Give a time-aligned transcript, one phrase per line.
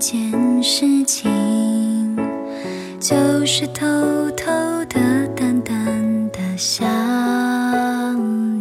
[0.00, 2.16] 件事情
[2.98, 3.84] 就是偷
[4.30, 4.46] 偷
[4.86, 6.88] 的、淡淡的想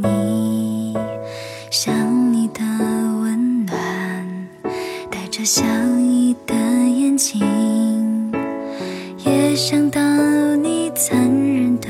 [0.02, 0.94] 你，
[1.72, 2.62] 想你的
[3.22, 4.50] 温暖，
[5.10, 5.64] 带着笑
[5.98, 8.34] 意的眼睛，
[9.26, 10.02] 也想到
[10.58, 11.88] 你残忍的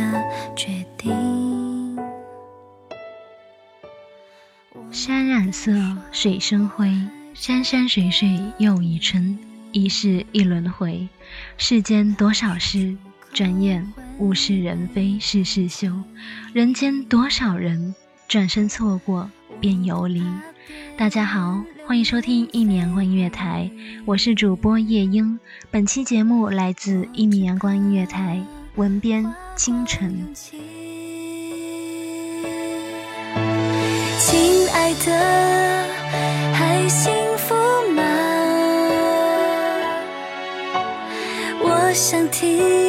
[0.55, 1.97] 决定。
[4.91, 5.71] 山染色，
[6.11, 6.87] 水生辉，
[7.33, 8.29] 山山水水
[8.59, 9.39] 又一春，
[9.71, 11.07] 一世一轮回。
[11.57, 12.95] 世间多少事，
[13.33, 15.91] 转眼物是人非事事休。
[16.53, 17.93] 人间多少人，
[18.27, 19.29] 转身错过
[19.59, 20.23] 便游离。
[20.97, 23.69] 大家好，欢迎收听一米阳光音乐台，
[24.05, 25.39] 我是主播夜莺。
[25.71, 28.43] 本期节目来自一米阳光音乐台，
[28.75, 29.25] 文编
[29.55, 30.33] 清晨。
[34.19, 35.87] 亲爱的，
[36.53, 37.13] 还幸
[42.09, 42.88] 想听，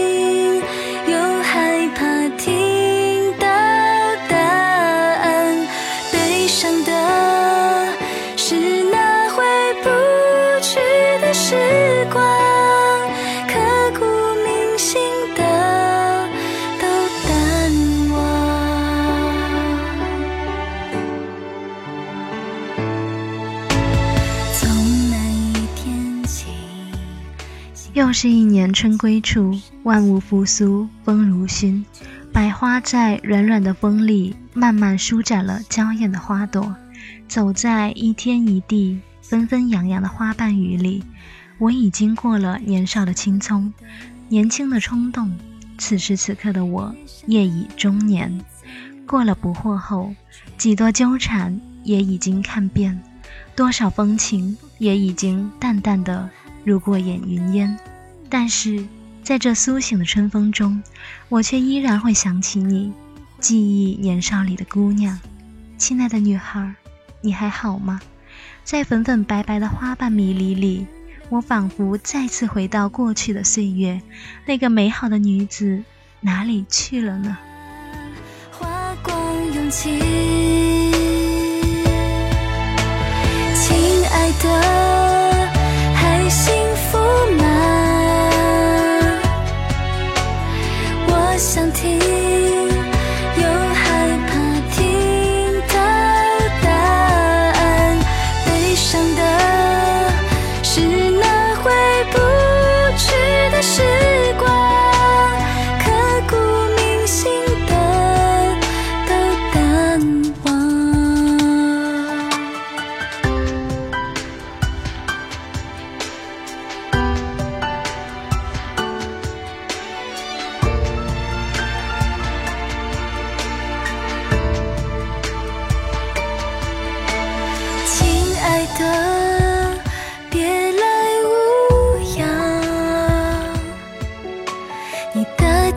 [28.10, 31.86] 又是一年春归处，万物复苏，风如熏，
[32.32, 36.74] 百花在软软的风里慢慢舒展了娇艳的花朵。
[37.28, 41.04] 走在一天一地、纷纷扬扬的花瓣雨里，
[41.58, 43.72] 我已经过了年少的青葱，
[44.28, 45.32] 年轻的冲动。
[45.78, 46.92] 此时此刻的我，
[47.28, 48.44] 业已中年，
[49.06, 50.12] 过了不惑后，
[50.58, 53.00] 几多纠缠也已经看遍，
[53.54, 56.28] 多少风情也已经淡淡的
[56.64, 57.78] 如过眼云烟。
[58.30, 58.86] 但是
[59.24, 60.82] 在这苏醒的春风中，
[61.28, 62.92] 我却依然会想起你，
[63.40, 65.18] 记忆年少里的姑娘。
[65.76, 66.74] 亲爱的女孩，
[67.20, 68.00] 你还好吗？
[68.62, 70.86] 在粉粉白白的花瓣迷离里，
[71.28, 74.00] 我仿佛再次回到过去的岁月，
[74.46, 75.82] 那个美好的女子
[76.20, 77.36] 哪里去了呢？
[78.52, 79.14] 花光
[79.54, 79.98] 勇气。
[83.56, 84.99] 亲爱的，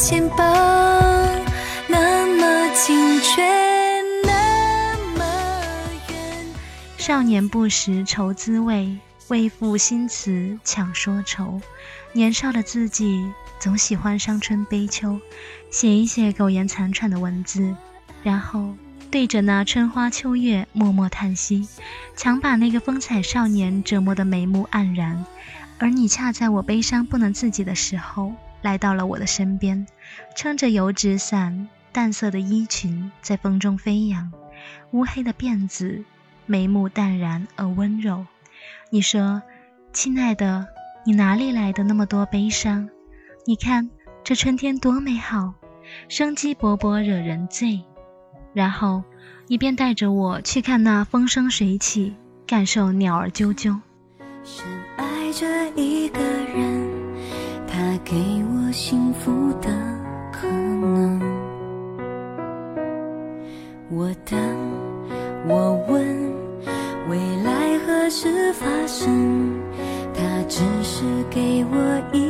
[0.06, 0.38] 肩膀，
[1.88, 3.42] 那么近却
[4.26, 5.24] 那么
[6.10, 6.46] 远。
[6.98, 8.98] 少年不识愁滋味，
[9.30, 11.62] 为赋新词强说愁。
[12.12, 15.22] 年少的自己总喜欢伤春悲秋，
[15.72, 17.74] 写一写苟延残喘的文字，
[18.24, 18.76] 然后。
[19.10, 21.68] 对着那春花秋月默默叹息，
[22.18, 25.24] 强把那个风采少年折磨得眉目黯然，
[25.78, 28.34] 而你恰在我悲伤不能自己的时候
[28.64, 29.86] 来到了我的身边，
[30.36, 34.32] 撑着油纸伞，淡色的衣裙在风中飞扬，
[34.92, 36.04] 乌黑的辫子，
[36.48, 38.26] 眉目淡然而温柔。
[38.90, 39.44] 你说
[39.94, 40.66] ：“亲爱的，
[41.06, 42.90] 你哪里来的那么多悲伤？
[43.46, 43.90] 你看
[44.24, 45.54] 这春天多美好，
[46.08, 47.84] 生机勃勃，惹人醉。”
[48.54, 49.04] 然后
[49.48, 52.16] 你便带着我去看那风生水起，
[52.48, 53.78] 感受鸟儿啾啾。
[54.44, 54.66] 深
[54.96, 56.90] 爱着一个人，
[57.68, 58.16] 他给
[58.46, 59.32] 我幸福
[59.62, 59.70] 的
[60.32, 61.22] 可能。
[63.92, 64.36] 我等，
[65.48, 66.04] 我问，
[67.08, 69.62] 未来何时发生？
[70.16, 72.23] 他只是给我一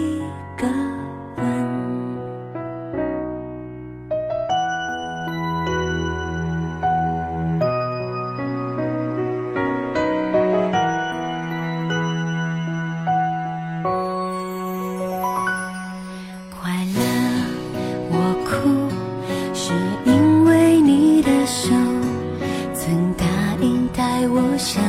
[22.86, 23.26] 曾答
[23.62, 24.84] 应带我向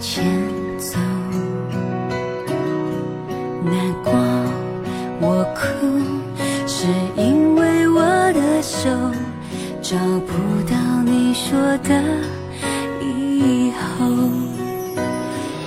[0.00, 0.24] 前
[0.78, 0.98] 走
[3.62, 4.12] 难过
[5.20, 5.62] 我哭
[6.66, 8.02] 是因为我
[8.32, 8.90] 的手
[9.80, 9.96] 找
[10.26, 10.32] 不
[10.68, 12.02] 到你说的
[13.00, 14.04] 以后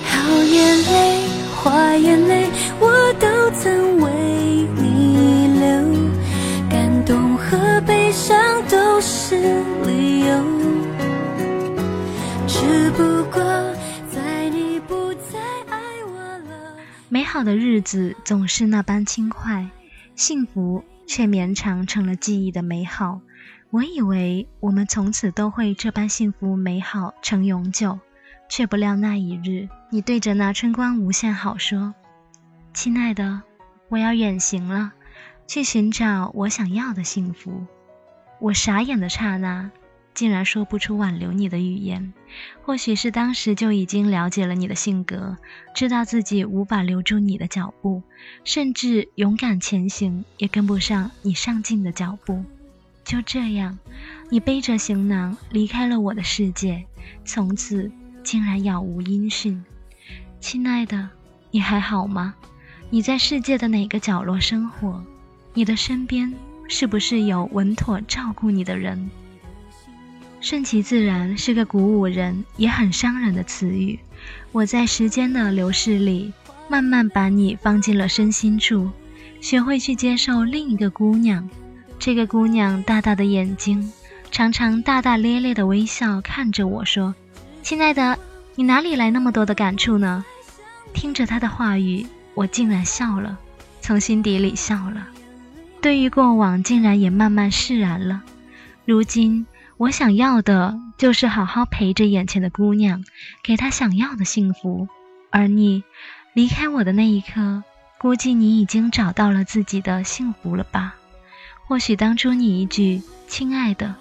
[0.04, 1.22] 好眼泪
[1.56, 2.46] 坏眼泪
[2.78, 4.10] 我都曾为
[4.76, 6.10] 你流
[6.68, 8.36] 感动和悲伤
[8.68, 9.59] 都是
[17.32, 19.70] 好的日子总是那般轻快，
[20.16, 23.20] 幸福却绵长成了记忆的美好。
[23.70, 28.00] 我以为我们从此都会这般幸福美好成永久，
[28.48, 31.94] 却不料那一日，你对着那春光无限好说
[32.74, 33.42] ：“亲爱的，
[33.90, 34.90] 我要远行了，
[35.46, 37.64] 去寻找我想要的幸福。”
[38.42, 39.70] 我傻眼的刹那。
[40.20, 42.12] 竟然说不出挽留你的语言，
[42.60, 45.38] 或许是当时就已经了解了你的性格，
[45.74, 48.02] 知道自己无法留住你的脚步，
[48.44, 52.44] 甚至勇敢前行也跟不上你上进的脚步。
[53.02, 53.78] 就这样，
[54.28, 56.84] 你背着行囊离开了我的世界，
[57.24, 57.90] 从此
[58.22, 59.64] 竟然杳无音讯。
[60.38, 61.08] 亲爱的，
[61.50, 62.34] 你还好吗？
[62.90, 65.02] 你在世界的哪个角落生活？
[65.54, 66.34] 你的身边
[66.68, 69.10] 是不是有稳妥照顾你的人？
[70.40, 73.98] 顺其自然是个鼓舞人也很伤人的词语。
[74.52, 76.32] 我在时间的流逝里，
[76.68, 78.90] 慢慢把你放进了身心处，
[79.40, 81.48] 学会去接受另一个姑娘。
[81.98, 83.92] 这个姑娘大大的眼睛，
[84.30, 87.14] 常常大大咧咧的微笑看着我说
[87.62, 88.18] ：“亲爱的，
[88.54, 90.24] 你哪里来那么多的感触呢？”
[90.94, 93.38] 听着她的话语，我竟然笑了，
[93.82, 95.06] 从心底里笑了。
[95.82, 98.22] 对于过往，竟然也慢慢释然了。
[98.86, 99.46] 如今。
[99.80, 103.02] 我想要的就是好好陪着眼前的姑娘，
[103.42, 104.86] 给她想要的幸福。
[105.30, 105.84] 而你
[106.34, 107.62] 离开我的那一刻，
[107.98, 110.96] 估计你已经找到了自己的幸福了吧？
[111.66, 113.94] 或许当初你一句“亲爱的”，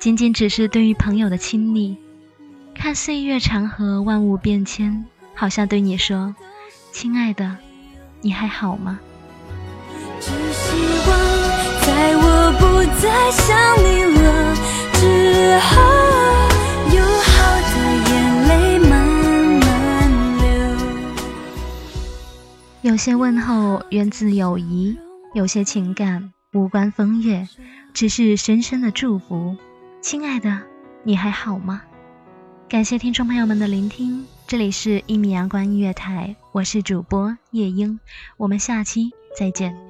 [0.00, 1.96] 仅仅只是对于朋友的亲昵。
[2.74, 5.06] 看岁月长河，万物变迁，
[5.36, 6.34] 好像对你说
[6.90, 7.56] ：“亲爱的，
[8.20, 8.98] 你还好吗？”
[10.20, 10.72] 只希
[11.08, 11.18] 望
[11.82, 14.69] 在我不再想你了。
[15.00, 15.06] 之
[15.60, 15.80] 后，
[16.94, 17.72] 有好的
[18.10, 18.12] 眼
[18.48, 18.92] 泪慢
[19.60, 19.66] 慢
[20.38, 20.44] 流。
[22.82, 24.98] 有些问候源自友谊，
[25.32, 27.48] 有些情感无关风月，
[27.94, 29.56] 只是深深的祝福。
[30.02, 30.60] 亲爱的，
[31.02, 31.80] 你还好吗？
[32.68, 37.98] 感谢听众朋友们的聆听，这里是《一米阳光音乐台》，我是主播夜莺，
[38.36, 39.89] 我们下期再见。